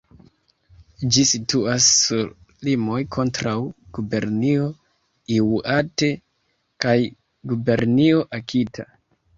Ĝi 1.15 1.25
situas 1.31 1.89
sur 1.97 2.23
limoj 2.69 3.01
kontraŭ 3.17 3.55
Gubernio 3.99 4.67
Iŭate 5.39 6.13
kaj 6.87 6.99
Gubernio 7.55 8.27
Akita. 8.43 8.93